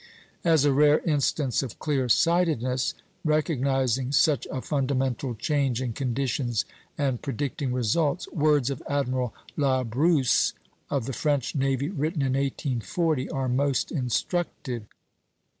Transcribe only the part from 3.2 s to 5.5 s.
recognizing such a fundamental